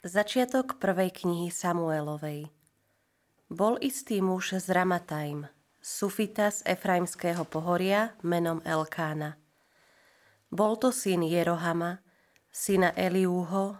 [0.00, 2.48] Začiatok prvej knihy Samuelovej
[3.52, 5.44] Bol istý muž z Ramatajm,
[5.76, 9.36] sufita z Efraimského pohoria menom Elkána.
[10.48, 12.00] Bol to syn Jerohama,
[12.48, 13.76] syna Eliúho,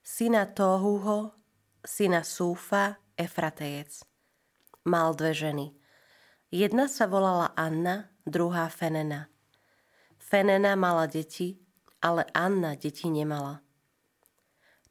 [0.00, 1.36] syna Tohuho,
[1.84, 4.08] syna Súfa, Efratejec.
[4.88, 5.76] Mal dve ženy.
[6.48, 9.28] Jedna sa volala Anna, druhá Fenena.
[10.16, 11.60] Fenena mala deti,
[12.00, 13.67] ale Anna deti nemala.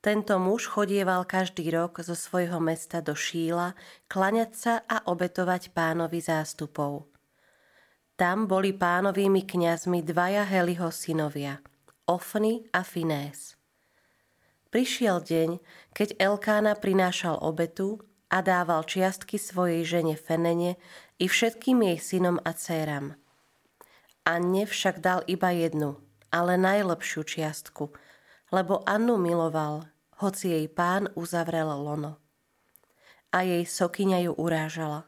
[0.07, 3.75] Tento muž chodieval každý rok zo svojho mesta do Šíla
[4.07, 7.11] klaňať sa a obetovať pánovi zástupov.
[8.15, 11.59] Tam boli pánovými kňazmi dvaja Heliho synovia,
[12.07, 13.59] Ofny a Finés.
[14.71, 15.59] Prišiel deň,
[15.91, 17.99] keď Elkána prinášal obetu
[18.31, 20.79] a dával čiastky svojej žene Fenene
[21.19, 23.19] i všetkým jej synom a dcéram.
[24.23, 25.99] Anne však dal iba jednu,
[26.31, 27.91] ale najlepšiu čiastku,
[28.55, 32.17] lebo Annu miloval hoci jej pán uzavrel lono.
[33.29, 35.05] A jej sokyňa ju urážala.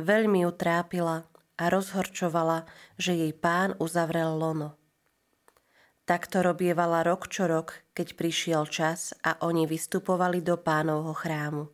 [0.00, 1.28] Veľmi ju trápila
[1.60, 2.64] a rozhorčovala,
[2.96, 4.80] že jej pán uzavrel lono.
[6.02, 11.70] Takto robievala rok čo rok, keď prišiel čas a oni vystupovali do pánovho chrámu.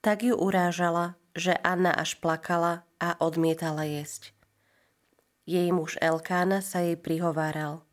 [0.00, 4.32] Tak ju urážala, že Anna až plakala a odmietala jesť.
[5.44, 7.84] Jej muž Elkána sa jej prihováral.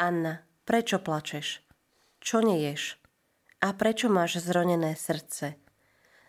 [0.00, 1.67] Anna, prečo plačeš?
[2.18, 2.98] Čo neješ?
[3.58, 5.58] A prečo máš zronené srdce?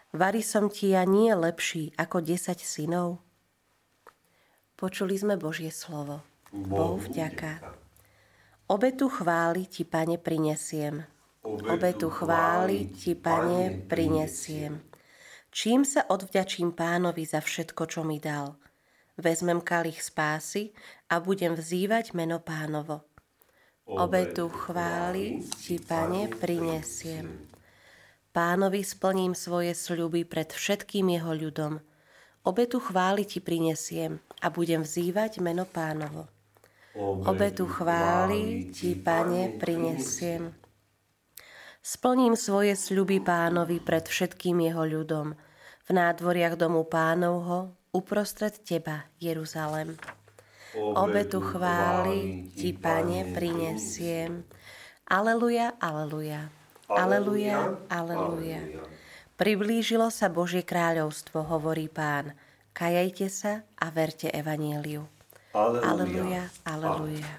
[0.10, 3.22] Vary som ti ja nie lepší ako desať synov?
[4.74, 6.26] Počuli sme Božie slovo.
[6.50, 7.62] Bohu vďaka.
[8.70, 11.06] Obetu chváli ti, pane, prinesiem.
[11.46, 14.82] Obetu chváli ti, pane, prinesiem.
[15.50, 18.58] Čím sa odvďačím pánovi za všetko, čo mi dal?
[19.18, 20.72] Vezmem kalich spásy
[21.10, 23.09] a budem vzývať meno pánovo
[23.90, 27.50] obetu chvály ti, Pane, prinesiem.
[28.30, 31.82] Pánovi splním svoje sľuby pred všetkým jeho ľudom.
[32.46, 36.30] Obetu chvály ti prinesiem a budem vzývať meno pánovo.
[37.26, 40.54] Obetu chvály ti, Pane, prinesiem.
[41.82, 45.34] Splním svoje sľuby pánovi pred všetkým jeho ľudom.
[45.88, 49.98] V nádvoriach domu pánovho, uprostred teba, Jeruzalem
[50.78, 54.46] obetu chvály ti, Pane, prinesiem.
[55.10, 56.54] Aleluja, aleluja.
[56.90, 58.62] Aleluja, aleluja.
[59.34, 62.38] Priblížilo sa Božie kráľovstvo, hovorí pán.
[62.74, 65.06] Kajajte sa a verte evanieliu.
[65.58, 67.30] Aleluja, aleluja.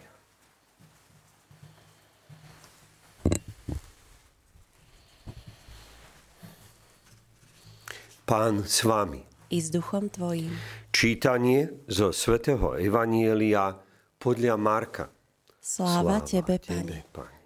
[8.26, 10.54] Pán s vami i s duchom tvojim.
[10.94, 13.74] Čítanie zo svätého Evanielia
[14.22, 15.10] podľa Marka.
[15.58, 17.40] Sláva, Sláva tebe, tebe, Pane.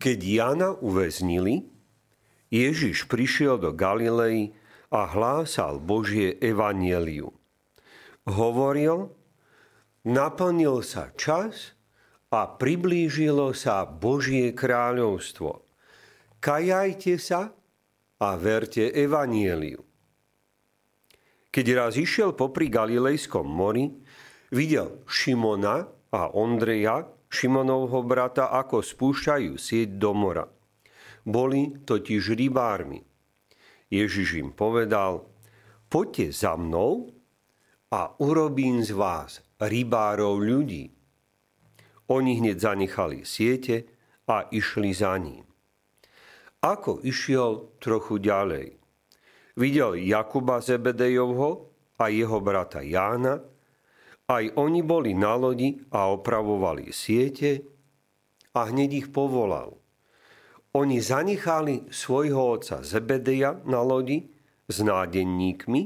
[0.00, 1.68] Keď Jana uväznili,
[2.48, 4.56] Ježiš prišiel do Galilei
[4.88, 7.36] a hlásal Božie evanieliu.
[8.24, 9.12] Hovoril,
[10.02, 11.76] naplnil sa čas
[12.32, 15.62] a priblížilo sa Božie kráľovstvo.
[16.40, 17.52] Kajajte sa
[18.16, 19.89] a verte evanieliu.
[21.50, 23.90] Keď raz išiel popri Galilejskom mori,
[24.54, 25.82] videl Šimona
[26.14, 30.46] a Ondreja, Šimonovho brata, ako spúšťajú sieť do mora.
[31.26, 33.02] Boli totiž rybármi.
[33.90, 35.26] Ježiš im povedal,
[35.90, 37.10] poďte za mnou
[37.90, 40.94] a urobím z vás rybárov ľudí.
[42.10, 43.90] Oni hneď zanechali siete
[44.26, 45.46] a išli za ním.
[46.62, 48.79] Ako išiel trochu ďalej,
[49.60, 51.68] videl Jakuba Zebedejovho
[52.00, 53.44] a jeho brata Jána.
[54.24, 57.60] Aj oni boli na lodi a opravovali siete
[58.56, 59.76] a hneď ich povolal.
[60.72, 64.22] Oni zanechali svojho otca Zebedeja na lodi
[64.70, 65.82] s nádenníkmi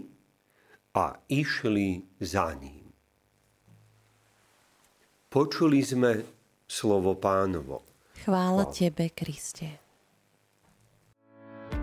[0.95, 2.93] a išli za ním.
[5.33, 6.21] Počuli sme
[6.69, 7.83] slovo pánovo.
[8.23, 9.84] Chvála Tebe, Kriste.